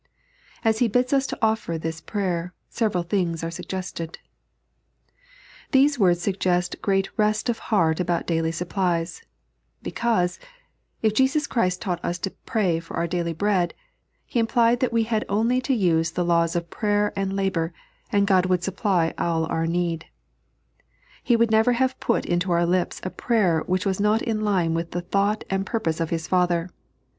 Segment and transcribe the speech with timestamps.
[0.65, 3.51] As He bids us to ofier this prayer, several things are
[5.71, 9.21] These words suggest great rest of heart about daily supplies;
[9.83, 10.39] because,
[11.03, 13.75] if Jesus Christ taught ua to pray for daily bread,
[14.25, 17.71] He implied that we had only to use the laws of prayer and labour,
[18.11, 20.07] and God would supply all our need.
[21.23, 24.73] He would never have put into our lips a prayer which was not in line
[24.73, 26.71] with the thought and purpose of His Father.